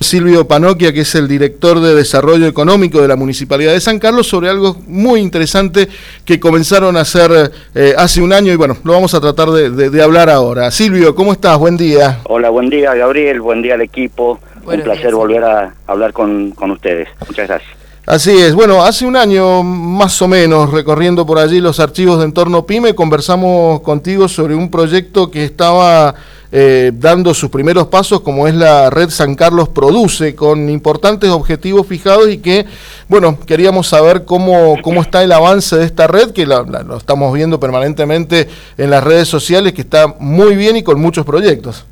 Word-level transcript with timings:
Silvio 0.00 0.46
Panoquia, 0.46 0.92
que 0.92 1.00
es 1.00 1.14
el 1.14 1.26
director 1.28 1.80
de 1.80 1.94
Desarrollo 1.94 2.46
Económico 2.46 3.00
de 3.00 3.08
la 3.08 3.16
Municipalidad 3.16 3.72
de 3.72 3.80
San 3.80 3.98
Carlos, 3.98 4.28
sobre 4.28 4.50
algo 4.50 4.76
muy 4.86 5.20
interesante 5.20 5.88
que 6.24 6.38
comenzaron 6.38 6.96
a 6.96 7.00
hacer 7.00 7.50
eh, 7.74 7.94
hace 7.96 8.20
un 8.20 8.32
año 8.32 8.52
y 8.52 8.56
bueno, 8.56 8.76
lo 8.84 8.92
vamos 8.92 9.14
a 9.14 9.20
tratar 9.20 9.50
de, 9.50 10.02
hablar 10.02 10.28
ahora. 10.28 10.70
Silvio, 10.70 11.14
¿cómo 11.14 11.32
estás? 11.32 11.58
Buen 11.58 11.76
día. 11.76 12.20
Hola, 12.24 12.50
buen 12.50 12.68
día 12.68 12.94
Gabriel, 12.94 13.40
buen 13.40 13.62
día 13.62 13.74
al 13.74 13.82
equipo. 13.82 14.38
un 14.64 14.80
placer 14.82 15.14
volver 15.14 15.44
a 15.44 15.74
hablar 15.86 16.12
con, 16.12 16.50
con 16.52 16.70
ustedes. 16.70 17.08
Muchas 17.26 17.48
gracias. 17.48 17.85
Así 18.06 18.30
es, 18.30 18.54
bueno, 18.54 18.84
hace 18.84 19.04
un 19.04 19.16
año 19.16 19.64
más 19.64 20.22
o 20.22 20.28
menos, 20.28 20.70
recorriendo 20.70 21.26
por 21.26 21.40
allí 21.40 21.60
los 21.60 21.80
archivos 21.80 22.20
de 22.20 22.26
Entorno 22.26 22.64
Pyme, 22.64 22.94
conversamos 22.94 23.80
contigo 23.80 24.28
sobre 24.28 24.54
un 24.54 24.70
proyecto 24.70 25.28
que 25.28 25.42
estaba 25.42 26.14
eh, 26.52 26.92
dando 26.94 27.34
sus 27.34 27.50
primeros 27.50 27.88
pasos, 27.88 28.20
como 28.20 28.46
es 28.46 28.54
la 28.54 28.90
red 28.90 29.08
San 29.10 29.34
Carlos 29.34 29.68
Produce, 29.70 30.36
con 30.36 30.70
importantes 30.70 31.30
objetivos 31.30 31.88
fijados 31.88 32.30
y 32.30 32.38
que, 32.38 32.64
bueno, 33.08 33.40
queríamos 33.44 33.88
saber 33.88 34.24
cómo, 34.24 34.76
cómo 34.82 35.02
está 35.02 35.24
el 35.24 35.32
avance 35.32 35.76
de 35.76 35.84
esta 35.84 36.06
red, 36.06 36.30
que 36.30 36.46
lo 36.46 36.96
estamos 36.96 37.34
viendo 37.34 37.58
permanentemente 37.58 38.46
en 38.78 38.90
las 38.90 39.02
redes 39.02 39.26
sociales, 39.26 39.72
que 39.72 39.80
está 39.80 40.14
muy 40.20 40.54
bien 40.54 40.76
y 40.76 40.84
con 40.84 41.00
muchos 41.00 41.26
proyectos. 41.26 41.84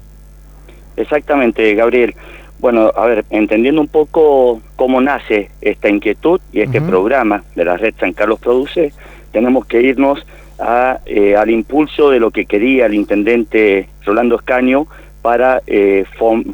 Exactamente, 0.97 1.75
Gabriel. 1.75 2.15
Bueno, 2.59 2.91
a 2.95 3.07
ver, 3.07 3.25
entendiendo 3.31 3.81
un 3.81 3.89
poco 3.89 4.63
cómo 4.77 5.01
nace 5.01 5.51
esta 5.61 5.89
inquietud 5.89 6.41
y 6.53 6.61
este 6.61 6.81
programa 6.81 7.45
de 7.55 7.65
la 7.65 7.77
red 7.77 7.95
San 7.99 8.13
Carlos 8.13 8.41
Produce, 8.41 8.93
tenemos 9.33 9.67
que 9.67 9.83
irnos 9.83 10.25
a, 10.59 11.01
eh, 11.05 11.37
al 11.37 11.51
impulso 11.51 12.11
de 12.11 12.21
lo 12.21 12.31
que 12.31 12.47
quería 12.47 12.87
el 12.87 12.95
intendente 12.95 13.89
Rolando 14.05 14.37
Escaño 14.37 14.87
para 15.21 15.63
eh, 15.67 16.05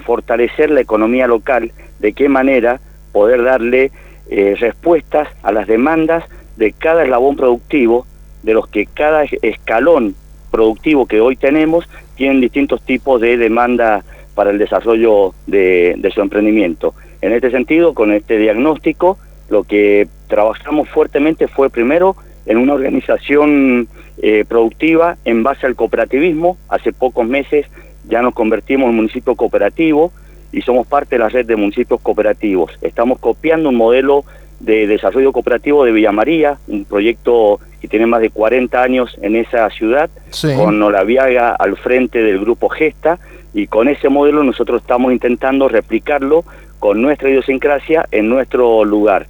fortalecer 0.05 0.71
la 0.71 0.81
economía 0.81 1.27
local, 1.27 1.73
de 1.99 2.13
qué 2.13 2.29
manera 2.29 2.81
poder 3.13 3.43
darle 3.43 3.91
eh, 4.31 4.55
respuestas 4.59 5.29
a 5.43 5.53
las 5.53 5.67
demandas 5.67 6.25
de 6.57 6.73
cada 6.73 7.03
eslabón 7.03 7.37
productivo, 7.37 8.07
de 8.43 8.55
los 8.55 8.69
que 8.69 8.87
cada 8.87 9.25
escalón 9.25 10.15
productivo 10.51 11.07
que 11.07 11.21
hoy 11.21 11.37
tenemos 11.37 11.89
tienen 12.15 12.41
distintos 12.41 12.83
tipos 12.83 13.21
de 13.21 13.37
demanda 13.37 14.05
para 14.41 14.53
el 14.53 14.59
desarrollo 14.59 15.35
de, 15.47 16.11
su 16.15 16.23
emprendimiento. 16.23 16.95
En 17.21 17.35
este 17.35 17.51
sentido, 17.51 17.93
con 17.93 18.11
este 18.11 18.39
diagnóstico, 18.39 19.19
lo 19.51 19.65
que 19.65 20.09
trabajamos 20.29 20.89
fuertemente 20.89 21.47
fue 21.47 21.69
primero 21.69 22.17
en 22.47 22.57
una 22.57 22.73
organización 22.73 23.87
eh, 24.23 24.47
productiva 24.49 25.19
en 25.27 25.43
base 25.43 25.67
al 25.67 25.77
cooperativismo. 25.77 26.57
Hace 26.71 26.95
pocos 26.95 27.29
meses 27.29 27.67
ya 28.09 28.23
nos 28.23 28.33
convertimos 28.33 28.89
en 28.89 28.97
municipio 28.97 29.35
cooperativo 29.35 30.11
y 30.53 30.63
somos 30.63 30.87
parte 30.87 31.17
de 31.17 31.19
la 31.19 31.29
red 31.29 31.45
de 31.45 31.57
municipios 31.57 32.01
cooperativos. 32.01 32.73
Estamos 32.81 33.19
copiando 33.19 33.69
un 33.69 33.77
modelo 33.77 34.25
de 34.59 34.87
desarrollo 34.87 35.33
cooperativo 35.33 35.85
de 35.85 35.93
Villa 35.93 36.13
María, 36.13 36.57
un 36.67 36.87
proyecto 36.87 37.61
que 37.83 37.89
tiene 37.89 38.07
más 38.07 38.23
de 38.23 38.31
40 38.31 38.83
años 38.83 39.19
en 39.21 39.37
esa 39.37 39.69
ciudad, 39.69 40.09
con 40.57 40.83
Olaviaga 40.83 41.55
al 41.55 41.77
frente 41.77 42.23
del 42.23 42.41
grupo 42.41 42.71
Gesta, 42.71 43.19
y 43.53 43.67
con 43.67 43.89
ese 43.89 44.09
modelo 44.09 44.45
nosotros 44.45 44.83
estamos 44.83 45.13
intentando 45.13 45.69
replicarlo 45.69 46.45
con 46.79 47.03
nuestra 47.03 47.29
idiosincrasia 47.29 48.07
en 48.11 48.29
nuestro 48.29 48.85
lugar, 48.85 49.27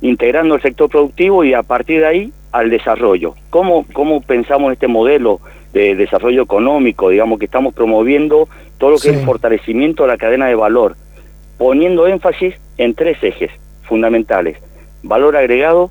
integrando 0.00 0.54
el 0.54 0.62
sector 0.62 0.88
productivo 0.88 1.44
y 1.44 1.54
a 1.54 1.62
partir 1.62 2.00
de 2.00 2.06
ahí 2.06 2.32
al 2.52 2.70
desarrollo. 2.70 3.34
¿Cómo, 3.50 3.86
cómo 3.92 4.20
pensamos 4.22 4.72
este 4.72 4.88
modelo 4.88 5.40
de 5.72 5.94
desarrollo 5.94 6.42
económico? 6.42 7.10
Digamos 7.10 7.38
que 7.38 7.44
estamos 7.44 7.74
promoviendo 7.74 8.48
todo 8.78 8.90
lo 8.90 8.98
que 8.98 9.10
es 9.10 9.18
el 9.18 9.24
fortalecimiento 9.24 10.02
de 10.02 10.08
la 10.08 10.16
cadena 10.16 10.46
de 10.46 10.54
valor, 10.54 10.96
poniendo 11.58 12.06
énfasis 12.06 12.54
en 12.78 12.94
tres 12.94 13.22
ejes 13.22 13.50
fundamentales, 13.82 14.56
valor 15.02 15.36
agregado, 15.36 15.90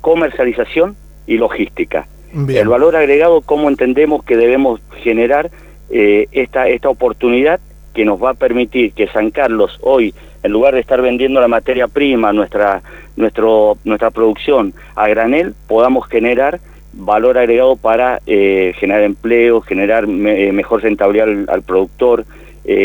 comercialización 0.00 0.96
y 1.26 1.36
logística. 1.36 2.06
El 2.48 2.68
valor 2.68 2.96
agregado, 2.96 3.40
cómo 3.40 3.68
entendemos 3.68 4.24
que 4.24 4.36
debemos 4.36 4.80
generar 5.02 5.50
eh, 5.90 6.28
esta, 6.32 6.68
esta 6.68 6.88
oportunidad 6.88 7.60
que 7.94 8.04
nos 8.04 8.22
va 8.22 8.30
a 8.30 8.34
permitir 8.34 8.92
que 8.92 9.08
San 9.08 9.30
Carlos 9.30 9.78
hoy, 9.82 10.14
en 10.42 10.52
lugar 10.52 10.74
de 10.74 10.80
estar 10.80 11.02
vendiendo 11.02 11.40
la 11.40 11.48
materia 11.48 11.88
prima, 11.88 12.32
nuestra, 12.32 12.82
nuestro, 13.16 13.76
nuestra 13.84 14.10
producción 14.10 14.72
a 14.94 15.08
granel, 15.08 15.54
podamos 15.66 16.06
generar 16.06 16.60
valor 16.92 17.38
agregado 17.38 17.76
para 17.76 18.20
eh, 18.26 18.72
generar 18.78 19.02
empleo, 19.02 19.60
generar 19.60 20.04
eh, 20.04 20.52
mejor 20.52 20.82
rentabilidad 20.82 21.28
al, 21.48 21.62
productor, 21.62 22.24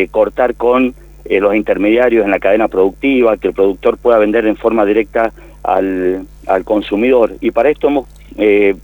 cortar 0.09 0.55
con 0.55 0.95
los 1.29 1.55
intermediarios 1.55 2.25
en 2.25 2.31
la 2.31 2.39
cadena 2.39 2.67
productiva, 2.67 3.37
que 3.37 3.49
el 3.49 3.53
productor 3.53 3.97
pueda 3.97 4.17
vender 4.17 4.47
en 4.47 4.55
forma 4.55 4.85
directa 4.85 5.31
al, 5.63 6.25
al 6.47 6.63
consumidor. 6.63 7.33
Y 7.41 7.51
para 7.51 7.69
esto 7.69 7.87
hemos 7.87 8.07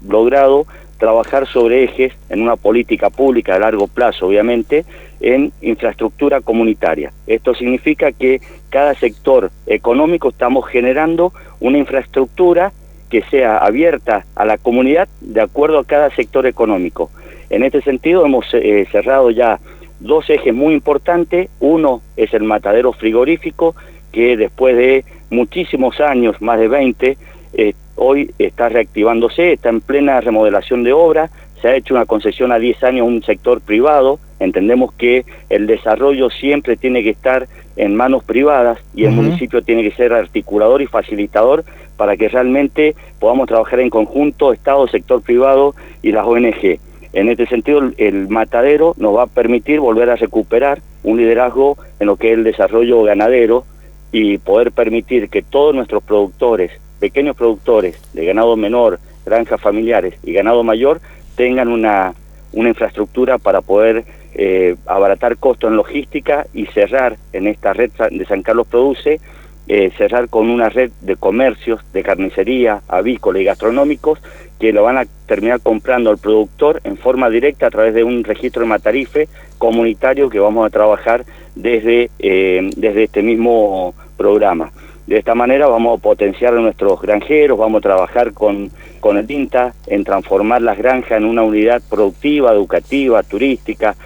logrado 0.08 0.66
trabajar 1.02 1.48
sobre 1.48 1.82
ejes 1.82 2.12
en 2.28 2.42
una 2.42 2.54
política 2.54 3.10
pública 3.10 3.56
a 3.56 3.58
largo 3.58 3.88
plazo, 3.88 4.28
obviamente, 4.28 4.84
en 5.20 5.50
infraestructura 5.60 6.40
comunitaria. 6.40 7.12
Esto 7.26 7.56
significa 7.56 8.12
que 8.12 8.40
cada 8.70 8.94
sector 8.94 9.50
económico 9.66 10.28
estamos 10.28 10.64
generando 10.68 11.32
una 11.58 11.78
infraestructura 11.78 12.72
que 13.10 13.22
sea 13.22 13.58
abierta 13.58 14.26
a 14.36 14.44
la 14.44 14.58
comunidad 14.58 15.08
de 15.20 15.40
acuerdo 15.40 15.80
a 15.80 15.84
cada 15.84 16.08
sector 16.10 16.46
económico. 16.46 17.10
En 17.50 17.64
este 17.64 17.82
sentido 17.82 18.24
hemos 18.24 18.46
eh, 18.54 18.86
cerrado 18.92 19.32
ya 19.32 19.58
dos 19.98 20.30
ejes 20.30 20.54
muy 20.54 20.72
importantes. 20.72 21.50
Uno 21.58 22.00
es 22.16 22.32
el 22.32 22.44
matadero 22.44 22.92
frigorífico, 22.92 23.74
que 24.12 24.36
después 24.36 24.76
de 24.76 25.04
muchísimos 25.30 26.00
años, 26.00 26.40
más 26.40 26.60
de 26.60 26.68
20, 26.68 27.18
eh, 27.54 27.74
hoy 27.96 28.32
está 28.38 28.68
reactivándose, 28.68 29.52
está 29.52 29.68
en 29.68 29.80
plena 29.80 30.20
remodelación 30.20 30.82
de 30.82 30.92
obra, 30.92 31.30
se 31.60 31.68
ha 31.68 31.76
hecho 31.76 31.94
una 31.94 32.06
concesión 32.06 32.50
a 32.50 32.58
10 32.58 32.82
años 32.84 33.02
a 33.02 33.08
un 33.08 33.22
sector 33.22 33.60
privado, 33.60 34.18
entendemos 34.40 34.92
que 34.94 35.24
el 35.48 35.66
desarrollo 35.66 36.28
siempre 36.30 36.76
tiene 36.76 37.02
que 37.02 37.10
estar 37.10 37.46
en 37.76 37.94
manos 37.94 38.24
privadas 38.24 38.78
y 38.94 39.04
el 39.04 39.12
municipio 39.12 39.62
tiene 39.62 39.82
que 39.82 39.92
ser 39.92 40.12
articulador 40.12 40.82
y 40.82 40.86
facilitador 40.86 41.64
para 41.96 42.16
que 42.16 42.28
realmente 42.28 42.96
podamos 43.20 43.46
trabajar 43.46 43.80
en 43.80 43.90
conjunto, 43.90 44.52
Estado, 44.52 44.88
sector 44.88 45.22
privado 45.22 45.74
y 46.02 46.10
las 46.10 46.26
ONG. 46.26 46.80
En 47.12 47.28
este 47.28 47.46
sentido, 47.46 47.92
el 47.98 48.28
matadero 48.28 48.94
nos 48.96 49.16
va 49.16 49.24
a 49.24 49.26
permitir 49.26 49.80
volver 49.80 50.10
a 50.10 50.16
recuperar 50.16 50.80
un 51.04 51.18
liderazgo 51.18 51.76
en 52.00 52.06
lo 52.06 52.16
que 52.16 52.32
es 52.32 52.34
el 52.34 52.44
desarrollo 52.44 53.02
ganadero 53.02 53.64
y 54.10 54.38
poder 54.38 54.72
permitir 54.72 55.28
que 55.28 55.42
todos 55.42 55.74
nuestros 55.74 56.02
productores 56.02 56.72
pequeños 57.02 57.34
productores 57.34 58.00
de 58.12 58.24
ganado 58.24 58.56
menor, 58.56 59.00
granjas 59.26 59.60
familiares 59.60 60.14
y 60.22 60.32
ganado 60.32 60.62
mayor 60.62 61.00
tengan 61.34 61.66
una, 61.66 62.14
una 62.52 62.68
infraestructura 62.68 63.38
para 63.38 63.60
poder 63.60 64.04
eh, 64.36 64.76
abaratar 64.86 65.36
costos 65.36 65.70
en 65.70 65.76
logística 65.78 66.46
y 66.54 66.66
cerrar 66.66 67.16
en 67.32 67.48
esta 67.48 67.72
red 67.72 67.90
de 68.08 68.24
San 68.24 68.42
Carlos 68.42 68.68
Produce, 68.68 69.20
eh, 69.66 69.90
cerrar 69.98 70.28
con 70.28 70.48
una 70.48 70.68
red 70.68 70.92
de 71.00 71.16
comercios, 71.16 71.80
de 71.92 72.04
carnicería, 72.04 72.82
avícola 72.86 73.40
y 73.40 73.44
gastronómicos 73.44 74.20
que 74.60 74.72
lo 74.72 74.84
van 74.84 74.98
a 74.98 75.06
terminar 75.26 75.60
comprando 75.60 76.08
al 76.08 76.18
productor 76.18 76.80
en 76.84 76.96
forma 76.96 77.30
directa 77.30 77.66
a 77.66 77.70
través 77.70 77.94
de 77.94 78.04
un 78.04 78.22
registro 78.22 78.62
de 78.62 78.68
matarife 78.68 79.28
comunitario 79.58 80.30
que 80.30 80.38
vamos 80.38 80.64
a 80.64 80.70
trabajar 80.70 81.24
desde, 81.56 82.10
eh, 82.20 82.70
desde 82.76 83.02
este 83.02 83.22
mismo 83.22 83.92
programa. 84.16 84.70
De 85.06 85.18
esta 85.18 85.34
manera 85.34 85.66
vamos 85.66 85.98
a 85.98 86.02
potenciar 86.02 86.54
a 86.54 86.60
nuestros 86.60 87.00
granjeros, 87.00 87.58
vamos 87.58 87.80
a 87.80 87.82
trabajar 87.82 88.32
con, 88.32 88.70
con 89.00 89.18
el 89.18 89.30
INTA 89.30 89.74
en 89.86 90.04
transformar 90.04 90.62
las 90.62 90.78
granjas 90.78 91.18
en 91.18 91.24
una 91.24 91.42
unidad 91.42 91.82
productiva, 91.88 92.52
educativa, 92.52 93.22
turística. 93.22 93.96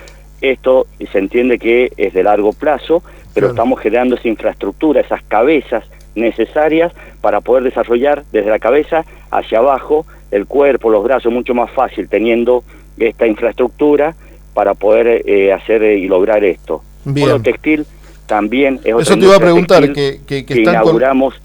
Esto 0.41 0.87
se 1.13 1.19
entiende 1.19 1.59
que 1.59 1.93
es 1.97 2.15
de 2.15 2.23
largo 2.23 2.53
plazo, 2.53 3.03
pero 3.35 3.49
estamos 3.49 3.81
generando 3.81 4.17
esa 4.17 4.29
infraestructura, 4.29 5.03
esas 5.03 5.23
cabezas 5.23 5.85
necesarias 6.15 6.93
para 7.21 7.41
poder 7.43 7.65
desarrollar 7.65 8.25
desde 8.33 8.51
la 8.51 8.59
cabeza 8.59 9.05
hacia 9.31 9.59
abajo 9.59 10.07
el 10.31 10.47
cuerpo, 10.47 10.91
los 10.91 11.05
brazos, 11.05 11.33
mucho 11.33 11.55
más 11.55 11.71
fácil 11.71 12.09
teniendo 12.09 12.65
esta 12.99 13.27
infraestructura 13.27 14.15
para 14.55 14.75
poder 14.75 15.23
eh, 15.27 15.53
hacer 15.53 15.83
y 15.83 16.09
lograr 16.09 16.45
esto. 16.45 16.83
Bien. 17.05 17.43
textil 17.43 17.87
también 18.27 18.81
es 18.85 18.95
Eso 18.97 19.17
te 19.17 19.25
iba 19.25 19.37
a 19.37 19.41
preguntar, 19.41 19.93
que, 19.93 20.21
que, 20.27 20.45
están, 20.49 20.83
con, 20.83 21.01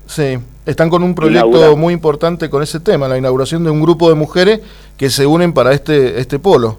sí, 0.05 0.37
están 0.65 0.89
con 0.89 1.03
un 1.03 1.15
proyecto 1.15 1.77
muy 1.77 1.93
importante 1.93 2.49
con 2.49 2.63
ese 2.63 2.79
tema, 2.79 3.07
la 3.07 3.17
inauguración 3.17 3.63
de 3.63 3.69
un 3.69 3.81
grupo 3.81 4.09
de 4.09 4.15
mujeres 4.15 4.61
que 4.97 5.09
se 5.09 5.25
unen 5.25 5.53
para 5.53 5.73
este, 5.73 6.19
este 6.19 6.39
polo. 6.39 6.77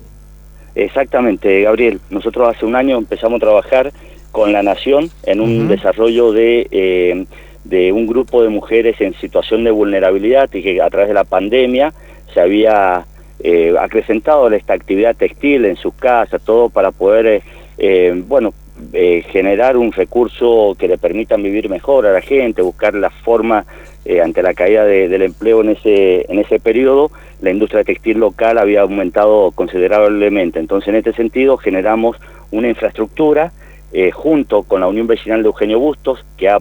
Exactamente, 0.75 1.63
Gabriel. 1.63 2.01
Nosotros 2.11 2.55
hace 2.55 2.65
un 2.65 2.77
año 2.77 2.97
empezamos 2.99 3.37
a 3.37 3.41
trabajar 3.41 3.93
con 4.31 4.53
la 4.53 4.63
Nación 4.63 5.11
en 5.25 5.41
un 5.41 5.69
desarrollo 5.69 6.33
de, 6.33 6.67
eh, 6.71 7.27
de 7.65 7.93
un 7.93 8.07
grupo 8.07 8.43
de 8.43 8.49
mujeres 8.49 9.01
en 9.01 9.15
situación 9.15 9.65
de 9.65 9.71
vulnerabilidad 9.71 10.49
y 10.53 10.63
que 10.63 10.81
a 10.81 10.89
través 10.89 11.09
de 11.09 11.15
la 11.15 11.25
pandemia 11.25 11.93
se 12.33 12.41
había 12.41 13.05
eh, 13.41 13.75
acrecentado 13.79 14.49
esta 14.51 14.73
actividad 14.73 15.15
textil 15.15 15.65
en 15.67 15.77
sus 15.77 15.95
casas, 15.95 16.43
todo 16.45 16.71
para 16.71 16.91
poder... 16.91 17.43
Eh, 17.79 18.23
bueno, 18.27 18.55
eh, 18.93 19.25
generar 19.31 19.77
un 19.77 19.93
recurso 19.93 20.75
que 20.79 20.89
le 20.89 20.99
permitan 20.99 21.43
vivir 21.43 21.69
mejor 21.69 22.07
a 22.07 22.13
la 22.13 22.21
gente, 22.21 22.63
buscar 22.63 22.95
la 22.95 23.11
forma 23.11 23.65
eh, 24.05 24.21
ante 24.21 24.43
la 24.43 24.55
caída 24.55 24.85
del 24.85 25.23
empleo 25.23 25.61
en 25.61 25.71
ese, 25.71 26.27
en 26.29 26.39
ese 26.39 26.59
periodo, 26.59 27.11
la 27.41 27.51
industria 27.51 27.85
textil 27.85 28.19
local 28.19 28.59
había 28.59 28.83
aumentado 28.83 29.53
considerablemente. 29.53 30.59
Entonces, 30.59 30.89
en 30.89 30.97
este 30.97 31.13
sentido, 31.13 31.57
generamos 31.57 32.17
una 32.51 32.69
infraestructura 32.69 33.53
eh, 33.93 34.11
junto 34.11 34.63
con 34.63 34.81
la 34.81 34.89
Unión 34.89 35.07
Vecinal 35.07 35.43
de 35.43 35.49
Eugenio 35.49 35.79
Bustos, 35.79 36.25
que 36.37 36.49
ha, 36.49 36.59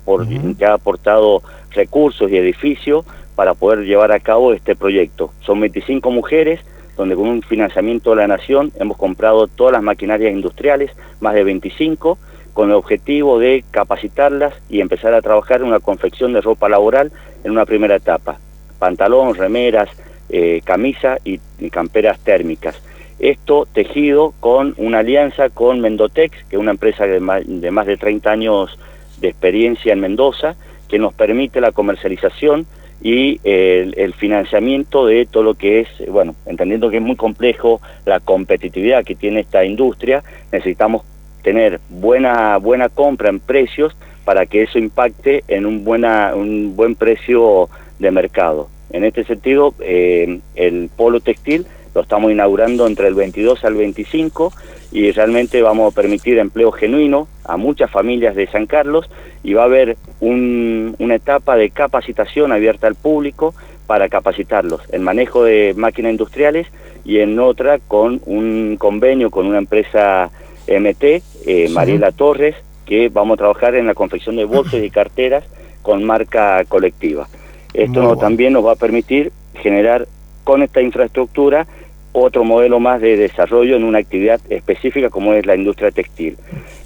que 0.58 0.66
ha 0.66 0.74
aportado 0.74 1.42
recursos 1.72 2.30
y 2.30 2.38
edificios 2.38 3.06
para 3.36 3.54
poder 3.54 3.86
llevar 3.86 4.12
a 4.12 4.20
cabo 4.20 4.54
este 4.54 4.76
proyecto. 4.76 5.32
Son 5.42 5.60
25 5.60 6.12
mujeres, 6.12 6.60
donde 6.98 7.16
con 7.16 7.28
un 7.28 7.42
financiamiento 7.42 8.12
de 8.12 8.18
la 8.18 8.28
Nación 8.28 8.72
hemos 8.80 8.98
comprado 8.98 9.48
todas 9.48 9.74
las 9.74 9.84
maquinarias 9.84 10.34
industriales, 10.34 10.92
más 11.20 11.34
de 11.34 11.44
25, 11.44 12.18
con 12.54 12.70
el 12.70 12.76
objetivo 12.76 13.40
de 13.40 13.64
capacitarlas 13.72 14.54
y 14.70 14.82
empezar 14.82 15.14
a 15.14 15.22
trabajar 15.22 15.62
en 15.62 15.68
una 15.68 15.80
confección 15.80 16.34
de 16.34 16.42
ropa 16.42 16.70
laboral 16.70 17.12
en 17.44 17.52
una 17.52 17.66
primera 17.66 17.96
etapa. 17.96 18.38
Pantalón, 18.78 19.36
remeras, 19.36 19.90
eh, 20.30 20.62
camisa 20.64 21.18
y, 21.24 21.40
camperas 21.70 22.20
térmicas. 22.20 22.82
Esto 23.20 23.68
tejido 23.72 24.34
con 24.40 24.74
una 24.78 25.00
alianza 25.00 25.50
con 25.50 25.80
Mendotex, 25.80 26.44
que 26.46 26.56
es 26.56 26.60
una 26.60 26.72
empresa 26.72 27.06
de 27.06 27.20
de 27.46 27.72
más 27.72 27.86
de 27.86 27.98
30 27.98 28.32
años 28.32 28.80
de 29.20 29.30
experiencia 29.30 29.94
en 29.94 30.00
Mendoza, 30.00 30.56
que 30.90 31.00
nos 31.00 31.14
permite 31.14 31.62
la 31.62 31.72
comercialización 31.72 32.66
y 33.02 33.40
el, 33.44 34.14
financiamiento 34.14 35.06
de 35.08 35.26
todo 35.26 35.44
lo 35.44 35.54
que 35.56 35.80
es, 35.82 35.88
bueno, 36.10 36.36
entendiendo 36.46 36.90
que 36.90 36.98
es 36.98 37.04
muy 37.04 37.16
complejo 37.16 37.82
la 38.06 38.20
competitividad 38.20 39.04
que 39.04 39.16
tiene 39.16 39.40
esta 39.40 39.66
industria, 39.66 40.24
necesitamos 40.52 41.04
tener 41.42 41.80
buena, 41.90 42.58
buena 42.58 42.90
compra 42.90 43.30
en 43.30 43.40
precios 43.40 43.96
para 44.24 44.46
que 44.46 44.64
eso 44.64 44.78
impacte 44.78 45.44
en 45.48 45.66
un, 45.66 45.84
buena, 45.84 46.34
un 46.36 46.76
buen 46.76 46.96
precio 46.96 47.70
de 47.98 48.12
mercado. 48.12 48.70
En 48.92 49.04
este 49.04 49.24
sentido, 49.24 49.74
eh, 49.80 50.40
el 50.56 50.90
polo 50.96 51.22
textil 51.22 51.66
lo 51.94 52.02
estamos 52.02 52.32
inaugurando 52.32 52.88
entre 52.88 53.08
el 53.08 53.16
22 53.16 53.64
al 53.66 53.76
25 53.76 54.54
y 54.92 55.12
realmente 55.12 55.62
vamos 55.62 55.92
a 55.92 55.96
permitir 55.96 56.38
empleo 56.38 56.72
genuino 56.72 57.28
a 57.46 57.58
muchas 57.58 57.90
familias 57.90 58.36
de 58.36 58.48
San 58.48 58.66
Carlos 58.66 59.10
y 59.44 59.54
va 59.54 59.64
a 59.64 59.66
haber 59.66 59.98
una 60.20 61.16
etapa 61.16 61.56
de 61.56 61.70
capacitación 61.70 62.52
abierta 62.52 62.88
al 62.88 62.96
público 62.96 63.54
para 63.88 64.10
capacitarlos 64.10 64.82
en 64.92 65.04
manejo 65.04 65.44
de 65.44 65.74
máquinas 65.76 66.12
industriales 66.12 66.68
y 67.04 67.20
en 67.20 67.40
otra 67.40 67.80
con 67.80 68.22
un 68.26 68.78
convenio 68.78 69.32
con 69.32 69.48
una 69.48 69.58
empresa 69.58 70.30
MT, 70.68 71.04
eh, 71.46 71.70
Mariela 71.72 72.12
Torres, 72.12 72.56
que 72.86 73.10
vamos 73.10 73.36
a 73.36 73.38
trabajar 73.38 73.76
en 73.76 73.88
la 73.88 73.94
confección 73.94 74.36
de 74.36 74.46
bolsas 74.46 74.84
y 74.84 74.90
carteras 74.90 75.44
con 75.82 76.04
marca 76.04 76.64
colectiva. 76.66 77.28
Esto 77.74 78.18
también 78.18 78.54
nos 78.54 78.66
va 78.66 78.74
a 78.74 78.76
permitir 78.76 79.32
generar 79.56 80.08
con 80.44 80.64
esta 80.64 80.82
infraestructura 80.82 81.68
otro 82.14 82.44
modelo 82.44 82.80
más 82.80 83.02
de 83.02 83.16
desarrollo 83.16 83.76
en 83.76 83.84
una 83.84 84.00
actividad 84.00 84.42
específica 84.50 85.10
como 85.10 85.34
es 85.34 85.46
la 85.46 85.56
industria 85.56 85.92
textil. 85.92 86.38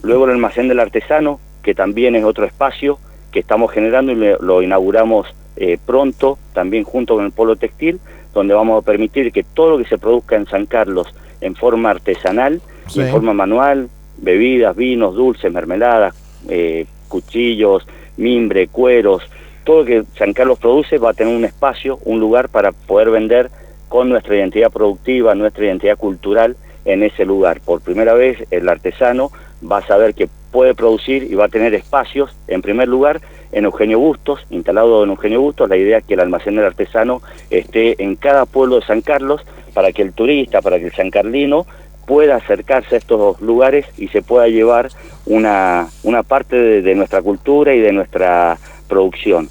Luego 0.03 0.25
el 0.25 0.31
almacén 0.31 0.67
del 0.67 0.79
artesano, 0.79 1.39
que 1.63 1.73
también 1.73 2.15
es 2.15 2.23
otro 2.23 2.45
espacio 2.45 2.99
que 3.31 3.39
estamos 3.39 3.71
generando 3.71 4.11
y 4.11 4.15
lo 4.15 4.61
inauguramos 4.61 5.33
eh, 5.55 5.77
pronto, 5.83 6.37
también 6.53 6.83
junto 6.83 7.15
con 7.15 7.25
el 7.25 7.31
polo 7.31 7.55
textil, 7.55 7.99
donde 8.33 8.53
vamos 8.53 8.81
a 8.81 8.85
permitir 8.85 9.31
que 9.31 9.43
todo 9.43 9.71
lo 9.71 9.77
que 9.77 9.89
se 9.89 9.97
produzca 9.97 10.35
en 10.35 10.45
San 10.45 10.65
Carlos 10.65 11.13
en 11.41 11.55
forma 11.55 11.89
artesanal 11.89 12.61
en 12.95 13.09
forma 13.09 13.33
manual, 13.33 13.89
bebidas, 14.17 14.75
vinos, 14.75 15.15
dulces, 15.15 15.51
mermeladas, 15.51 16.15
eh, 16.49 16.85
cuchillos, 17.07 17.87
mimbre, 18.17 18.67
cueros, 18.67 19.23
todo 19.65 19.79
lo 19.79 19.85
que 19.85 20.03
San 20.17 20.31
Carlos 20.31 20.59
produce 20.59 20.97
va 20.97 21.09
a 21.09 21.13
tener 21.13 21.35
un 21.35 21.43
espacio, 21.43 21.99
un 22.05 22.21
lugar 22.21 22.47
para 22.47 22.71
poder 22.71 23.09
vender 23.09 23.49
con 23.89 24.07
nuestra 24.07 24.35
identidad 24.35 24.71
productiva, 24.71 25.35
nuestra 25.35 25.65
identidad 25.65 25.97
cultural 25.97 26.55
en 26.85 27.03
ese 27.03 27.25
lugar. 27.25 27.59
Por 27.59 27.81
primera 27.81 28.13
vez 28.13 28.45
el 28.51 28.69
artesano 28.69 29.31
va 29.69 29.79
a 29.79 29.87
saber 29.87 30.13
que 30.13 30.29
puede 30.51 30.73
producir 30.73 31.23
y 31.23 31.35
va 31.35 31.45
a 31.45 31.49
tener 31.49 31.73
espacios, 31.73 32.33
en 32.47 32.61
primer 32.61 32.87
lugar, 32.87 33.19
en 33.51 33.65
Eugenio 33.65 33.99
Bustos, 33.99 34.45
instalado 34.49 35.03
en 35.03 35.09
Eugenio 35.09 35.41
Bustos, 35.41 35.69
la 35.69 35.77
idea 35.77 35.97
es 35.97 36.05
que 36.05 36.13
el 36.13 36.19
almacén 36.19 36.55
del 36.55 36.65
artesano 36.65 37.21
esté 37.49 38.01
en 38.03 38.15
cada 38.15 38.45
pueblo 38.45 38.79
de 38.79 38.85
San 38.85 39.01
Carlos 39.01 39.41
para 39.73 39.91
que 39.91 40.01
el 40.01 40.13
turista, 40.13 40.61
para 40.61 40.77
que 40.79 40.85
el 40.85 40.93
sancarlino 40.93 41.65
pueda 42.05 42.35
acercarse 42.35 42.95
a 42.95 42.97
estos 42.97 43.41
lugares 43.41 43.85
y 43.97 44.07
se 44.09 44.21
pueda 44.21 44.47
llevar 44.47 44.89
una, 45.25 45.87
una 46.03 46.23
parte 46.23 46.81
de, 46.81 46.95
nuestra 46.95 47.21
cultura 47.21 47.73
y 47.73 47.79
de 47.79 47.91
nuestra 47.91 48.57
producción. 48.87 49.49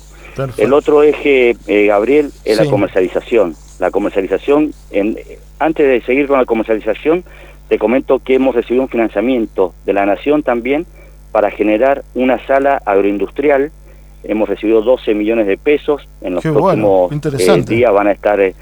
El 0.56 0.72
otro 0.72 1.02
eje, 1.02 1.56
eh, 1.66 1.86
Gabriel, 1.86 2.32
es 2.44 2.58
la 2.58 2.66
comercialización. 2.66 3.54
La 3.78 3.90
comercialización, 3.90 4.72
en, 4.90 5.18
antes 5.58 5.86
de 5.86 6.00
seguir 6.02 6.26
con 6.26 6.38
la 6.38 6.44
comercialización, 6.44 7.24
te 7.68 7.78
comento 7.78 8.18
que 8.18 8.34
hemos 8.34 8.54
recibido 8.54 8.82
un 8.82 8.88
financiamiento 8.88 9.74
de 9.86 9.92
la 9.92 10.06
Nación 10.06 10.42
también 10.42 10.86
para 11.32 11.50
generar 11.50 12.04
una 12.14 12.44
sala 12.46 12.82
agroindustrial. 12.84 13.72
Hemos 14.22 14.48
recibido 14.48 14.82
12 14.82 15.14
millones 15.14 15.46
de 15.46 15.56
pesos. 15.56 16.08
En 16.20 16.34
los 16.34 16.42
próximos 16.42 17.12
eh, 17.12 17.64
días 17.66 17.92
van 17.92 18.08
a 18.08 18.12
estar 18.12 18.40
eh, 18.40 18.54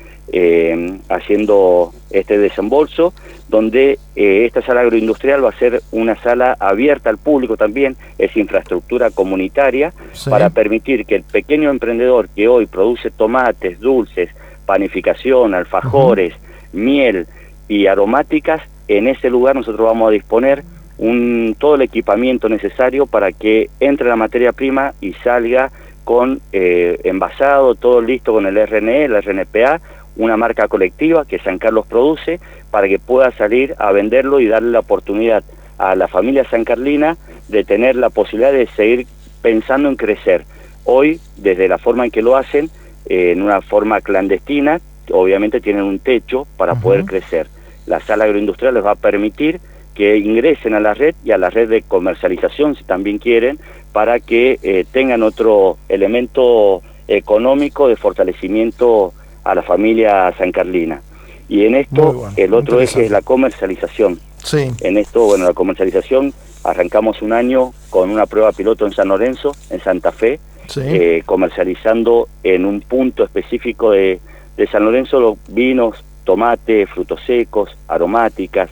haciendo 1.08 1.92
este 2.10 2.38
desembolso, 2.38 3.12
donde 3.48 3.98
eh, 4.16 4.46
esta 4.46 4.62
sala 4.62 4.80
agroindustrial 4.80 5.44
va 5.44 5.50
a 5.50 5.58
ser 5.58 5.82
una 5.92 6.16
sala 6.16 6.56
abierta 6.58 7.10
al 7.10 7.18
público 7.18 7.58
también, 7.58 7.96
es 8.18 8.34
infraestructura 8.36 9.10
comunitaria, 9.10 9.92
para 10.30 10.48
permitir 10.50 11.04
que 11.04 11.16
el 11.16 11.22
pequeño 11.22 11.70
emprendedor 11.70 12.28
que 12.30 12.48
hoy 12.48 12.66
produce 12.66 13.10
tomates, 13.10 13.78
dulces, 13.78 14.30
panificación, 14.64 15.54
alfajores, 15.54 16.34
miel 16.72 17.26
y 17.68 17.86
aromáticas, 17.86 18.62
en 18.88 19.06
ese 19.06 19.28
lugar 19.28 19.54
nosotros 19.54 19.86
vamos 19.86 20.08
a 20.08 20.12
disponer 20.12 20.64
un, 20.96 21.54
todo 21.58 21.74
el 21.74 21.82
equipamiento 21.82 22.48
necesario 22.48 23.06
para 23.06 23.32
que 23.32 23.68
entre 23.80 24.08
la 24.08 24.16
materia 24.16 24.52
prima 24.52 24.94
y 25.00 25.12
salga 25.14 25.70
con 26.04 26.40
eh, 26.52 26.98
envasado, 27.04 27.74
todo 27.74 28.00
listo 28.00 28.32
con 28.32 28.46
el 28.46 28.56
RNE, 28.66 29.04
el 29.04 29.22
RNPA, 29.22 29.80
una 30.16 30.36
marca 30.36 30.68
colectiva 30.68 31.24
que 31.24 31.38
San 31.38 31.58
Carlos 31.58 31.86
produce 31.86 32.40
para 32.70 32.88
que 32.88 32.98
pueda 32.98 33.30
salir 33.32 33.74
a 33.78 33.92
venderlo 33.92 34.40
y 34.40 34.46
darle 34.46 34.70
la 34.70 34.80
oportunidad 34.80 35.44
a 35.78 35.94
la 35.96 36.08
familia 36.08 36.48
San 36.48 36.64
Carlina 36.64 37.16
de 37.48 37.64
tener 37.64 37.96
la 37.96 38.10
posibilidad 38.10 38.52
de 38.52 38.66
seguir 38.68 39.06
pensando 39.40 39.88
en 39.88 39.96
crecer. 39.96 40.44
Hoy, 40.84 41.20
desde 41.36 41.68
la 41.68 41.78
forma 41.78 42.04
en 42.04 42.10
que 42.10 42.22
lo 42.22 42.36
hacen, 42.36 42.70
eh, 43.06 43.32
en 43.32 43.42
una 43.42 43.60
forma 43.60 44.00
clandestina, 44.00 44.80
obviamente 45.10 45.60
tienen 45.60 45.84
un 45.84 45.98
techo 45.98 46.46
para 46.56 46.76
poder 46.76 47.04
crecer. 47.04 47.48
La 47.86 48.00
sala 48.00 48.24
agroindustrial 48.24 48.74
les 48.74 48.84
va 48.84 48.92
a 48.92 48.96
permitir 48.96 49.60
que 49.94 50.16
ingresen 50.16 50.74
a 50.74 50.80
la 50.80 50.94
red 50.94 51.14
y 51.24 51.32
a 51.32 51.38
la 51.38 51.50
red 51.50 51.68
de 51.68 51.82
comercialización, 51.82 52.76
si 52.76 52.84
también 52.84 53.18
quieren, 53.18 53.58
para 53.92 54.20
que 54.20 54.58
eh, 54.62 54.84
tengan 54.90 55.22
otro 55.22 55.76
elemento 55.88 56.82
económico 57.08 57.88
de 57.88 57.96
fortalecimiento 57.96 59.12
a 59.44 59.54
la 59.54 59.62
familia 59.62 60.32
San 60.36 60.52
Carlina. 60.52 61.02
Y 61.48 61.66
en 61.66 61.74
esto 61.74 62.28
el 62.36 62.54
otro 62.54 62.80
eje 62.80 63.04
es 63.04 63.10
la 63.10 63.22
comercialización. 63.22 64.18
Sí. 64.42 64.70
En 64.80 64.96
esto, 64.96 65.24
bueno, 65.24 65.44
la 65.44 65.52
comercialización, 65.52 66.32
arrancamos 66.64 67.22
un 67.22 67.32
año 67.32 67.72
con 67.90 68.10
una 68.10 68.26
prueba 68.26 68.52
piloto 68.52 68.86
en 68.86 68.92
San 68.92 69.08
Lorenzo, 69.08 69.54
en 69.70 69.80
Santa 69.80 70.12
Fe, 70.12 70.40
eh, 70.76 71.22
comercializando 71.26 72.28
en 72.42 72.64
un 72.64 72.80
punto 72.80 73.24
específico 73.24 73.90
de, 73.90 74.20
de 74.56 74.66
San 74.68 74.84
Lorenzo 74.84 75.20
los 75.20 75.38
vinos, 75.48 76.02
tomate, 76.24 76.86
frutos 76.86 77.20
secos, 77.26 77.76
aromáticas, 77.88 78.70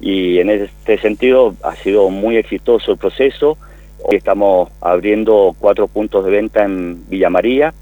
y 0.00 0.38
en 0.38 0.50
este 0.50 0.98
sentido 0.98 1.54
ha 1.62 1.74
sido 1.76 2.10
muy 2.10 2.36
exitoso 2.36 2.92
el 2.92 2.98
proceso. 2.98 3.56
Hoy 4.02 4.16
estamos 4.16 4.70
abriendo 4.80 5.54
cuatro 5.58 5.88
puntos 5.88 6.24
de 6.24 6.30
venta 6.30 6.64
en 6.64 7.08
Villa 7.08 7.30
María, 7.30 7.72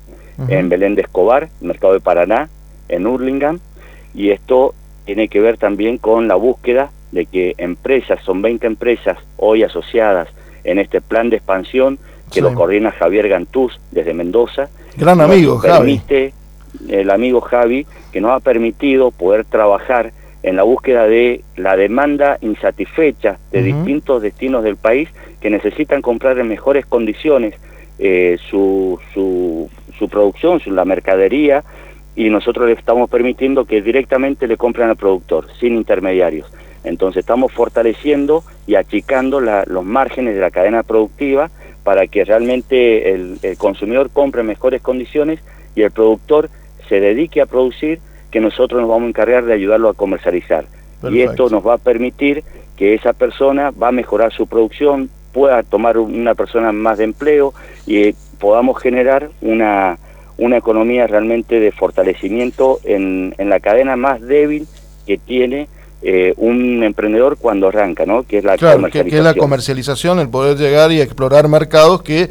en 0.48 0.68
Belén 0.68 0.94
de 0.94 1.02
Escobar, 1.02 1.48
Mercado 1.60 1.92
de 1.92 2.00
Paraná, 2.00 2.48
en 2.88 3.06
Hurlingham, 3.06 3.60
y 4.14 4.30
esto 4.30 4.74
tiene 5.04 5.28
que 5.28 5.40
ver 5.40 5.58
también 5.58 5.98
con 5.98 6.28
la 6.28 6.34
búsqueda 6.34 6.90
de 7.12 7.26
que 7.26 7.54
empresas, 7.58 8.22
son 8.24 8.42
20 8.42 8.66
empresas 8.66 9.18
hoy 9.36 9.62
asociadas 9.62 10.28
en 10.64 10.78
este 10.78 11.00
plan 11.00 11.30
de 11.30 11.36
expansión 11.36 11.98
que 12.32 12.40
lo 12.40 12.54
coordina 12.54 12.90
Javier 12.90 13.28
Gantús 13.28 13.80
desde 13.92 14.12
Mendoza. 14.12 14.68
Gran 14.96 15.20
amigo, 15.20 15.58
Javi. 15.58 16.02
El 16.88 17.10
amigo 17.10 17.40
Javi, 17.40 17.86
que 18.10 18.20
nos 18.20 18.32
ha 18.32 18.40
permitido 18.40 19.12
poder 19.12 19.44
trabajar 19.44 20.12
en 20.42 20.56
la 20.56 20.64
búsqueda 20.64 21.06
de 21.06 21.42
la 21.56 21.76
demanda 21.76 22.38
insatisfecha 22.40 23.38
de 23.52 23.62
distintos 23.62 24.20
destinos 24.20 24.64
del 24.64 24.76
país 24.76 25.08
que 25.40 25.48
necesitan 25.50 26.02
comprar 26.02 26.38
en 26.38 26.48
mejores 26.48 26.84
condiciones 26.84 27.54
eh, 27.98 28.36
su, 28.50 28.98
su, 29.12 29.70
su 29.98 30.08
producción, 30.08 30.60
la 30.66 30.84
mercadería, 30.84 31.64
y 32.16 32.30
nosotros 32.30 32.66
le 32.66 32.72
estamos 32.72 33.10
permitiendo 33.10 33.64
que 33.64 33.82
directamente 33.82 34.46
le 34.46 34.56
compren 34.56 34.88
al 34.88 34.96
productor, 34.96 35.48
sin 35.58 35.74
intermediarios. 35.74 36.50
Entonces 36.84 37.20
estamos 37.20 37.52
fortaleciendo 37.52 38.44
y 38.66 38.76
achicando 38.76 39.40
los 39.40 39.84
márgenes 39.84 40.34
de 40.34 40.40
la 40.40 40.50
cadena 40.50 40.82
productiva 40.82 41.50
para 41.82 42.06
que 42.06 42.24
realmente 42.24 43.12
el, 43.12 43.38
consumidor 43.58 44.10
compre 44.10 44.42
en 44.42 44.48
mejores 44.48 44.80
condiciones 44.82 45.40
y 45.74 45.82
el 45.82 45.90
productor 45.90 46.50
se 46.88 47.00
dedique 47.00 47.40
a 47.40 47.46
producir, 47.46 48.00
que 48.30 48.40
nosotros 48.40 48.80
nos 48.80 48.90
vamos 48.90 49.04
a 49.04 49.08
encargar 49.08 49.44
de 49.44 49.54
ayudarlo 49.54 49.88
a 49.88 49.94
comercializar. 49.94 50.66
Y 51.10 51.20
esto 51.20 51.50
nos 51.50 51.66
va 51.66 51.74
a 51.74 51.78
permitir 51.78 52.44
que 52.76 52.94
esa 52.94 53.12
persona 53.12 53.70
va 53.70 53.88
a 53.88 53.92
mejorar 53.92 54.32
su 54.32 54.46
producción, 54.46 55.10
pueda 55.32 55.62
tomar 55.62 55.98
una 55.98 56.34
persona 56.34 56.72
más 56.72 56.98
de 56.98 57.04
empleo 57.04 57.52
y 57.86 58.14
podamos 58.34 58.80
generar 58.80 59.30
una, 59.40 59.98
una 60.36 60.56
economía 60.56 61.06
realmente 61.06 61.60
de 61.60 61.72
fortalecimiento 61.72 62.80
en, 62.84 63.34
en 63.38 63.48
la 63.48 63.60
cadena 63.60 63.96
más 63.96 64.20
débil 64.20 64.66
que 65.06 65.18
tiene 65.18 65.68
eh, 66.06 66.34
un 66.36 66.82
emprendedor 66.82 67.38
cuando 67.38 67.68
arranca, 67.68 68.04
¿no? 68.04 68.24
Que 68.24 68.38
es 68.38 68.44
la 68.44 68.58
comercialización. 68.58 69.10
Que, 69.10 69.16
es 69.16 69.24
la 69.24 69.34
comercialización, 69.34 70.18
el 70.18 70.28
poder 70.28 70.58
llegar 70.58 70.92
y 70.92 71.00
explorar 71.00 71.48
mercados 71.48 72.02
que, 72.02 72.28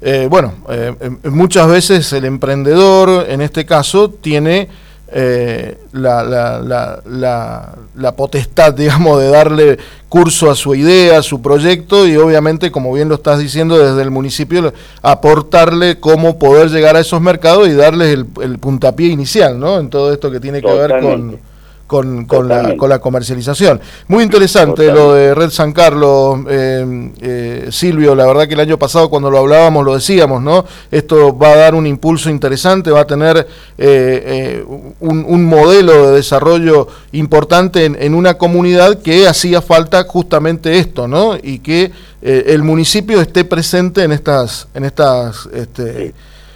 eh, 0.00 0.26
bueno, 0.30 0.54
eh, 0.70 0.94
muchas 1.24 1.68
veces 1.68 2.10
el 2.14 2.24
emprendedor, 2.24 3.26
en 3.28 3.42
este 3.42 3.66
caso, 3.66 4.08
tiene 4.08 4.68
la, 5.12 6.22
la, 6.22 7.02
la, 7.04 7.74
la, 7.96 8.12
potestad, 8.16 8.74
digamos, 8.74 9.20
de 9.20 9.28
darle 9.28 9.78
curso 10.08 10.50
a 10.50 10.54
su 10.54 10.74
idea, 10.74 11.18
a 11.18 11.22
su 11.22 11.40
proyecto 11.42 12.06
y 12.06 12.16
obviamente, 12.16 12.70
como 12.70 12.92
bien 12.92 13.08
lo 13.08 13.16
estás 13.16 13.38
diciendo, 13.38 13.78
desde 13.78 14.02
el 14.02 14.10
municipio 14.10 14.72
aportarle 15.02 15.98
cómo 15.98 16.38
poder 16.38 16.70
llegar 16.70 16.96
a 16.96 17.00
esos 17.00 17.20
mercados 17.20 17.68
y 17.68 17.72
darles 17.72 18.14
el, 18.14 18.26
el 18.42 18.58
puntapié 18.58 19.08
inicial, 19.08 19.58
¿no? 19.58 19.78
En 19.78 19.90
todo 19.90 20.12
esto 20.12 20.30
que 20.30 20.40
tiene 20.40 20.60
que 20.60 20.72
ver 20.72 21.00
con 21.00 21.49
con, 21.90 22.24
con, 22.26 22.46
la, 22.46 22.76
con 22.76 22.88
la 22.88 23.00
comercialización. 23.00 23.80
Muy 24.06 24.22
interesante 24.22 24.92
lo 24.92 25.12
de 25.12 25.34
Red 25.34 25.50
San 25.50 25.72
Carlos, 25.72 26.38
eh, 26.48 27.10
eh, 27.20 27.68
Silvio, 27.72 28.14
la 28.14 28.26
verdad 28.26 28.46
que 28.46 28.54
el 28.54 28.60
año 28.60 28.78
pasado 28.78 29.10
cuando 29.10 29.28
lo 29.28 29.38
hablábamos 29.38 29.84
lo 29.84 29.94
decíamos, 29.94 30.40
¿no? 30.40 30.64
Esto 30.92 31.36
va 31.36 31.48
a 31.48 31.56
dar 31.56 31.74
un 31.74 31.88
impulso 31.88 32.30
interesante, 32.30 32.92
va 32.92 33.00
a 33.00 33.06
tener 33.08 33.44
eh, 33.76 34.64
un, 35.00 35.24
un, 35.26 35.44
modelo 35.44 36.10
de 36.10 36.14
desarrollo 36.14 36.86
importante 37.10 37.86
en, 37.86 38.00
en, 38.00 38.14
una 38.14 38.34
comunidad 38.34 39.00
que 39.00 39.26
hacía 39.26 39.60
falta 39.60 40.04
justamente 40.04 40.78
esto, 40.78 41.08
¿no? 41.08 41.36
Y 41.42 41.58
que 41.58 41.90
el 42.22 42.62
municipio 42.62 43.20
esté 43.20 43.44
presente 43.44 44.04
en 44.04 44.12
estas, 44.12 44.68
en 44.74 44.84
estas, 44.84 45.48
este, 45.52 46.14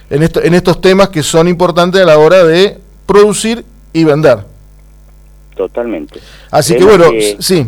en, 0.09 0.23
en 0.23 0.53
estos 0.53 0.79
temas 0.79 1.09
que 1.09 1.23
son 1.23 1.49
importantes 1.49 2.01
a 2.01 2.05
la 2.05 2.19
hora 2.19 2.45
de 2.45 2.79
producir 3.05 3.65
y 3.91 4.05
vender. 4.05 4.54
Totalmente. 5.55 6.19
Así 6.51 6.75
que 6.75 6.83
bueno, 6.83 7.05
sí. 7.39 7.67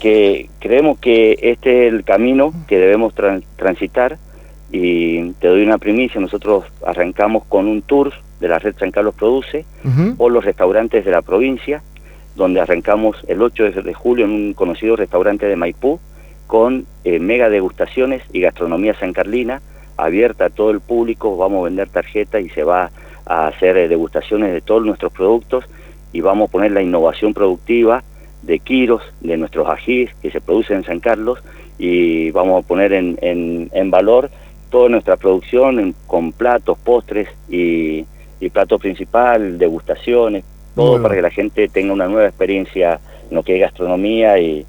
Que, 0.00 0.48
creemos 0.60 0.98
que 0.98 1.38
este 1.42 1.86
es 1.86 1.92
el 1.92 2.04
camino 2.04 2.52
que 2.66 2.78
debemos 2.78 3.12
transitar 3.56 4.18
y 4.70 5.32
te 5.32 5.48
doy 5.48 5.62
una 5.62 5.78
primicia, 5.78 6.20
nosotros 6.20 6.64
arrancamos 6.86 7.44
con 7.44 7.66
un 7.66 7.82
tour 7.82 8.12
de 8.40 8.48
la 8.48 8.58
red 8.58 8.74
San 8.78 8.90
Carlos 8.90 9.14
Produce 9.14 9.64
por 10.16 10.32
los 10.32 10.44
restaurantes 10.44 11.04
de 11.04 11.10
la 11.10 11.22
provincia, 11.22 11.82
donde 12.36 12.60
arrancamos 12.60 13.16
el 13.26 13.42
8 13.42 13.72
de 13.82 13.94
julio 13.94 14.24
en 14.24 14.30
un 14.30 14.54
conocido 14.54 14.96
restaurante 14.96 15.46
de 15.46 15.56
Maipú 15.56 16.00
con 16.46 16.86
eh, 17.04 17.18
mega 17.18 17.50
degustaciones 17.50 18.22
y 18.32 18.40
gastronomía 18.40 18.94
sancarlina 18.94 19.60
abierta 19.98 20.46
a 20.46 20.50
todo 20.50 20.70
el 20.70 20.80
público, 20.80 21.36
vamos 21.36 21.60
a 21.60 21.64
vender 21.64 21.88
tarjetas 21.88 22.42
y 22.42 22.48
se 22.48 22.62
va 22.62 22.90
a 23.26 23.48
hacer 23.48 23.76
eh, 23.76 23.88
degustaciones 23.88 24.52
de 24.52 24.60
todos 24.60 24.84
nuestros 24.84 25.12
productos 25.12 25.64
y 26.12 26.20
vamos 26.20 26.48
a 26.48 26.52
poner 26.52 26.72
la 26.72 26.82
innovación 26.82 27.34
productiva 27.34 28.02
de 28.42 28.58
Quiros, 28.60 29.02
de 29.20 29.36
nuestros 29.36 29.68
ajís 29.68 30.10
que 30.22 30.30
se 30.30 30.40
producen 30.40 30.78
en 30.78 30.84
San 30.84 31.00
Carlos 31.00 31.40
y 31.78 32.30
vamos 32.30 32.64
a 32.64 32.66
poner 32.66 32.92
en, 32.92 33.18
en, 33.20 33.90
valor 33.90 34.30
toda 34.70 34.88
nuestra 34.88 35.16
producción 35.16 35.94
con 36.06 36.32
platos, 36.32 36.78
postres 36.78 37.28
y, 37.48 38.04
y 38.40 38.50
plato 38.50 38.78
principal, 38.78 39.58
degustaciones, 39.58 40.44
todo 40.74 41.02
para 41.02 41.14
que 41.14 41.22
la 41.22 41.30
gente 41.30 41.68
tenga 41.68 41.92
una 41.92 42.06
nueva 42.06 42.28
experiencia 42.28 43.00
en 43.28 43.34
lo 43.34 43.42
que 43.42 43.56
es 43.56 43.60
gastronomía 43.60 44.38
y, 44.38 44.64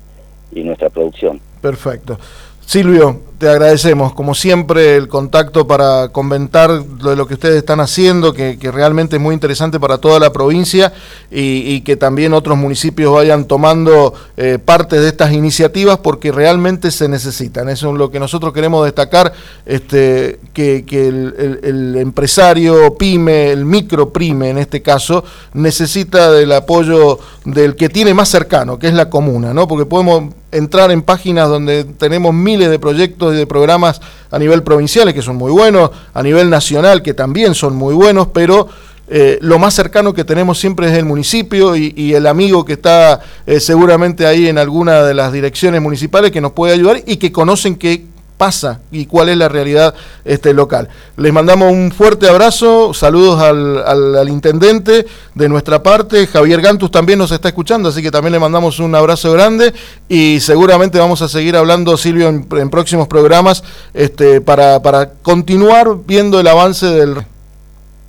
y 0.51 0.63
nuestra 0.63 0.89
producción. 0.89 1.39
Perfecto. 1.62 2.17
Silvio, 2.65 3.22
te 3.39 3.48
agradecemos, 3.48 4.13
como 4.13 4.36
siempre, 4.36 4.98
el 4.98 5.08
contacto 5.08 5.65
para 5.65 6.10
comentar 6.10 6.84
de 6.84 7.15
lo 7.15 7.25
que 7.25 7.36
ustedes 7.36 7.55
están 7.55 7.79
haciendo, 7.79 8.34
que, 8.34 8.58
realmente 8.69 9.15
es 9.15 9.22
muy 9.22 9.34
interesante 9.34 9.79
para 9.79 9.98
toda 9.98 10.19
la 10.19 10.34
provincia 10.34 10.91
y, 11.31 11.79
que 11.81 11.96
también 11.96 12.34
otros 12.34 12.58
municipios 12.58 13.13
vayan 13.13 13.46
tomando 13.46 14.13
eh, 14.36 14.60
parte 14.63 15.00
de 15.00 15.08
estas 15.08 15.31
iniciativas 15.31 16.00
porque 16.00 16.34
realmente 16.34 16.91
se 16.91 17.08
necesitan. 17.08 17.69
Eso 17.69 17.91
es 17.91 17.98
lo 17.98 18.12
que 18.12 18.19
nosotros 18.19 18.51
queremos 18.51 18.84
destacar, 18.84 19.31
este, 19.65 20.39
que, 20.53 20.84
el, 20.89 21.96
empresario 21.96 22.96
pyme, 22.96 23.51
el 23.51 23.63
micro 23.63 24.12
pyme 24.12 24.50
en 24.50 24.58
este 24.58 24.81
caso, 24.81 25.24
necesita 25.53 26.29
del 26.29 26.51
apoyo 26.51 27.19
del 27.46 27.77
que 27.77 27.88
tiene 27.88 28.13
más 28.13 28.27
cercano, 28.27 28.77
que 28.77 28.89
es 28.89 28.93
la 28.93 29.10
comuna, 29.10 29.53
¿no? 29.53 29.65
porque 29.65 29.86
podemos 29.86 30.34
entrar 30.51 30.91
en 30.91 31.01
páginas 31.01 31.48
donde 31.48 31.84
tenemos 31.84 32.34
miles 32.34 32.69
de 32.69 32.79
proyectos 32.79 33.28
de 33.36 33.48
programas 33.48 34.01
a 34.31 34.39
nivel 34.39 34.63
provincial 34.63 35.13
que 35.13 35.21
son 35.21 35.36
muy 35.36 35.51
buenos, 35.51 35.91
a 36.13 36.24
nivel 36.24 36.50
nacional 36.50 37.01
que 37.01 37.13
también 37.13 37.55
son 37.55 37.75
muy 37.75 37.93
buenos, 37.93 38.27
pero 38.33 38.67
eh, 39.12 39.39
lo 39.41 39.57
más 39.57 39.74
cercano 39.74 40.13
que 40.13 40.24
tenemos 40.24 40.59
siempre 40.59 40.88
es 40.88 40.98
el 40.98 41.05
municipio 41.05 41.75
y, 41.75 42.13
el 42.13 42.27
amigo 42.27 42.63
que 42.63 42.74
está 42.74 43.21
eh, 43.48 43.59
seguramente 43.59 44.27
ahí 44.27 44.48
en 44.48 44.59
alguna 44.59 45.03
de 45.03 45.15
las 45.15 45.33
direcciones 45.33 45.81
municipales 45.81 46.31
que 46.31 46.41
nos 46.41 46.51
puede 46.51 46.74
ayudar 46.74 47.01
y 47.07 47.17
que 47.17 47.31
conocen 47.31 47.75
que 47.75 48.05
pasa 48.39 48.79
y 48.89 49.05
cuál 49.05 49.27
es 49.27 49.38
la 49.38 49.50
realidad 49.50 49.93
este, 50.24 50.53
local. 50.53 50.88
Les 51.17 51.34
mandamos 51.34 51.74
un 51.74 51.91
fuerte 51.91 52.29
abrazo, 52.29 52.93
saludos 52.93 53.41
al, 53.41 53.77
al, 54.15 54.29
intendente 54.29 55.05
de 55.36 55.50
nuestra 55.50 55.84
parte, 55.84 56.25
Javier 56.25 56.62
Gantus 56.62 56.89
también 56.89 57.19
nos 57.19 57.34
está 57.34 57.50
escuchando, 57.50 57.89
así 57.89 58.01
que 58.01 58.12
también 58.12 58.31
le 58.31 58.39
mandamos 58.39 58.79
un 58.79 58.96
abrazo 58.96 59.34
grande 59.34 59.74
y 60.08 60.39
seguramente 60.39 60.98
vamos 61.00 61.22
a 61.22 61.27
seguir 61.27 61.58
hablando, 61.58 61.98
Silvio, 61.98 62.29
en, 62.29 62.69
próximos 62.69 63.10
programas 63.10 63.62
este, 63.93 64.39
para, 64.39 64.81
para 64.81 65.12
continuar 65.22 65.98
viendo 66.08 66.39
el 66.39 66.48
avance 66.48 66.86
del... 66.86 67.15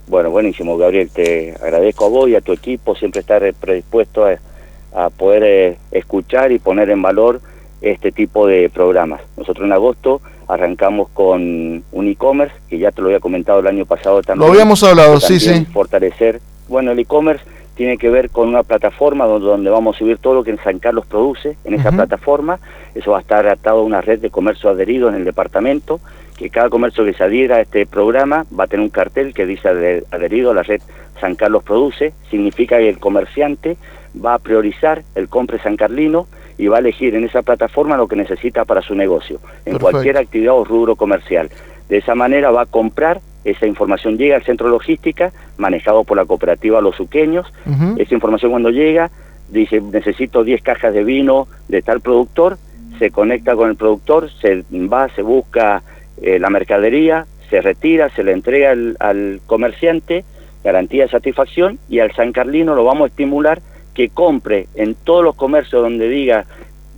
Bueno, 0.06 0.30
buenísimo, 0.30 0.78
Gabriel, 0.78 1.10
te 1.12 1.56
agradezco 1.60 2.06
a 2.06 2.08
vos 2.08 2.28
y 2.28 2.36
a 2.36 2.40
tu 2.40 2.52
equipo, 2.52 2.94
siempre 2.94 3.20
estar 3.20 3.42
predispuesto 3.54 4.24
a, 4.24 5.10
poder 5.10 5.42
eh, 5.44 5.78
escuchar 5.90 6.52
y 6.52 6.60
poner 6.60 6.90
en 6.90 7.02
valor 7.02 7.40
este 7.80 8.12
tipo 8.12 8.46
de 8.46 8.68
programas. 8.68 9.20
Nosotros 9.36 9.66
en 9.66 9.72
agosto 9.72 10.20
arrancamos 10.48 11.08
con 11.10 11.82
un 11.92 12.08
e-commerce, 12.08 12.54
que 12.68 12.78
ya 12.78 12.90
te 12.90 13.00
lo 13.00 13.08
había 13.08 13.20
comentado 13.20 13.60
el 13.60 13.66
año 13.66 13.86
pasado 13.86 14.22
también. 14.22 14.46
Lo 14.46 14.52
habíamos 14.52 14.82
hablado, 14.82 15.20
sí, 15.20 15.38
sí. 15.38 15.64
Fortalecer. 15.72 16.40
Bueno, 16.68 16.92
el 16.92 16.98
e-commerce 16.98 17.44
tiene 17.74 17.96
que 17.96 18.10
ver 18.10 18.30
con 18.30 18.48
una 18.48 18.62
plataforma 18.62 19.24
donde, 19.26 19.70
vamos 19.70 19.96
a 19.96 19.98
subir 19.98 20.18
todo 20.18 20.34
lo 20.34 20.44
que 20.44 20.50
en 20.50 20.58
San 20.58 20.78
Carlos 20.80 21.06
produce 21.06 21.56
en 21.64 21.74
esa 21.74 21.90
plataforma. 21.90 22.58
Eso 22.94 23.12
va 23.12 23.18
a 23.18 23.20
estar 23.20 23.46
atado 23.46 23.78
a 23.78 23.84
una 23.84 24.02
red 24.02 24.18
de 24.18 24.28
comercio 24.28 24.68
adherido 24.68 25.08
en 25.08 25.14
el 25.14 25.24
departamento, 25.24 26.00
que 26.36 26.50
cada 26.50 26.68
comercio 26.68 27.04
que 27.04 27.14
se 27.14 27.24
adhiera 27.24 27.56
a 27.56 27.60
este 27.60 27.86
programa 27.86 28.44
va 28.58 28.64
a 28.64 28.66
tener 28.66 28.84
un 28.84 28.90
cartel 28.90 29.32
que 29.32 29.46
dice 29.46 29.68
adherido 30.10 30.50
a 30.50 30.54
la 30.54 30.62
red 30.62 30.82
San 31.20 31.36
Carlos 31.36 31.62
Produce. 31.62 32.12
Significa 32.30 32.76
que 32.76 32.88
el 32.88 32.98
comerciante 32.98 33.76
va 34.22 34.34
a 34.34 34.38
priorizar 34.38 35.02
el 35.14 35.28
compre 35.28 35.58
San 35.60 35.76
Carlino 35.76 36.26
y 36.60 36.68
va 36.68 36.76
a 36.76 36.80
elegir 36.80 37.14
en 37.14 37.24
esa 37.24 37.40
plataforma 37.40 37.96
lo 37.96 38.06
que 38.06 38.16
necesita 38.16 38.66
para 38.66 38.82
su 38.82 38.94
negocio, 38.94 39.40
en 39.64 39.78
cualquier 39.78 40.18
actividad 40.18 40.54
o 40.54 40.64
rubro 40.64 40.94
comercial. 40.94 41.48
De 41.88 41.96
esa 41.96 42.14
manera 42.14 42.50
va 42.50 42.62
a 42.62 42.66
comprar, 42.66 43.20
esa 43.42 43.66
información. 43.66 44.18
Llega 44.18 44.36
al 44.36 44.44
centro 44.44 44.68
logística, 44.68 45.32
manejado 45.56 46.04
por 46.04 46.18
la 46.18 46.26
cooperativa 46.26 46.82
Los 46.82 47.00
Uqueños, 47.00 47.50
esa 47.96 48.14
información 48.14 48.50
cuando 48.50 48.68
llega, 48.68 49.10
dice 49.48 49.80
necesito 49.80 50.44
10 50.44 50.60
cajas 50.60 50.92
de 50.92 51.02
vino 51.02 51.48
de 51.66 51.80
tal 51.80 52.02
productor, 52.02 52.58
se 52.98 53.10
conecta 53.10 53.56
con 53.56 53.70
el 53.70 53.76
productor, 53.76 54.30
se 54.30 54.62
va, 54.70 55.08
se 55.14 55.22
busca 55.22 55.82
eh, 56.20 56.38
la 56.38 56.50
mercadería, 56.50 57.24
se 57.48 57.62
retira, 57.62 58.10
se 58.10 58.22
le 58.22 58.32
entrega 58.32 58.72
al, 58.72 58.98
al 59.00 59.40
comerciante, 59.46 60.26
garantía 60.62 61.04
de 61.04 61.10
satisfacción, 61.10 61.78
y 61.88 62.00
al 62.00 62.12
San 62.12 62.32
Carlino 62.32 62.74
lo 62.74 62.84
vamos 62.84 63.04
a 63.04 63.08
estimular 63.08 63.62
que 63.94 64.08
compre 64.08 64.66
en 64.74 64.94
todos 64.94 65.24
los 65.24 65.34
comercios 65.34 65.82
donde 65.82 66.08
diga 66.08 66.46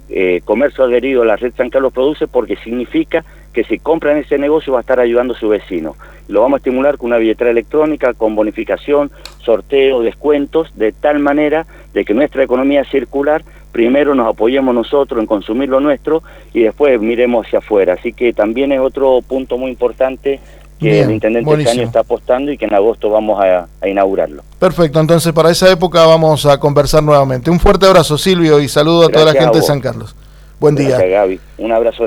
eh, 0.08 0.42
comercio 0.44 0.84
adherido 0.84 1.22
a 1.22 1.26
la 1.26 1.37
red 1.37 1.54
San 1.56 1.70
Carlos 1.70 1.92
Produce 1.92 2.26
porque 2.26 2.56
significa 2.56 3.25
que 3.52 3.64
si 3.64 3.78
compra 3.78 4.12
en 4.12 4.18
ese 4.18 4.38
negocio 4.38 4.72
va 4.72 4.80
a 4.80 4.82
estar 4.82 5.00
ayudando 5.00 5.34
a 5.34 5.38
su 5.38 5.49
vecino. 5.49 5.96
Lo 6.28 6.42
vamos 6.42 6.56
a 6.56 6.58
estimular 6.58 6.99
con 6.99 7.08
una 7.08 7.18
billetera 7.18 7.50
electrónica, 7.50 8.14
con 8.14 8.34
bonificación, 8.34 9.11
sorteo, 9.38 10.00
descuentos, 10.02 10.76
de 10.76 10.92
tal 10.92 11.18
manera 11.18 11.66
de 11.92 12.04
que 12.04 12.14
nuestra 12.14 12.42
economía 12.42 12.84
circular 12.84 13.42
primero 13.72 14.14
nos 14.14 14.28
apoyemos 14.28 14.75
nosotros 14.75 15.20
en 15.20 15.26
consumir 15.26 15.70
lo 15.70 15.80
nuestro 15.80 16.22
y 16.52 16.61
después 16.61 17.00
miremos 17.00 17.46
hacia 17.46 17.61
afuera. 17.61 17.94
Así 17.94 18.12
que 18.12 18.32
también 18.32 18.72
es 18.72 18.80
otro 18.80 19.20
punto 19.22 19.58
muy 19.58 19.70
importante 19.70 20.40
que 20.82 21.00
el 21.00 21.10
intendente 21.10 21.54
este 21.54 21.70
año 21.70 21.82
está 21.82 22.00
apostando 22.00 22.52
y 22.52 22.58
que 22.58 22.66
en 22.66 22.74
agosto 22.74 23.10
vamos 23.10 23.40
a, 23.40 23.66
inaugurarlo. 23.86 24.42
Perfecto, 24.58 25.00
entonces 25.00 25.32
para 25.32 25.50
esa 25.50 25.70
época 25.70 26.04
vamos 26.06 26.46
a 26.46 26.58
conversar 26.58 27.02
nuevamente. 27.02 27.50
Un 27.50 27.60
fuerte 27.60 27.86
abrazo 27.86 28.18
Silvio 28.18 28.60
y 28.60 28.68
saludo 28.68 29.06
a 29.06 29.08
toda 29.08 29.26
la 29.26 29.32
gente 29.32 29.58
de 29.58 29.62
San 29.62 29.80
Carlos. 29.80 30.14
Buen 30.60 30.76
día. 30.76 30.96
Gaby. 30.96 31.40
Un 31.58 31.72
abrazo. 31.72 32.00